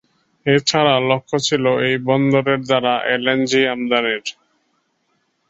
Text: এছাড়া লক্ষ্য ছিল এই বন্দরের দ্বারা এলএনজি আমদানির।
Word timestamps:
এছাড়া 0.45 0.95
লক্ষ্য 1.09 1.37
ছিল 1.47 1.65
এই 1.87 1.95
বন্দরের 2.07 2.59
দ্বারা 2.63 2.93
এলএনজি 3.13 3.61
আমদানির। 3.73 4.25